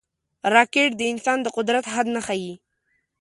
راکټ 0.53 0.89
د 0.97 1.01
انسان 1.13 1.37
د 1.43 1.47
قدرت 1.57 1.85
حد 1.93 2.07
نه 2.15 2.21
ښيي 2.27 2.53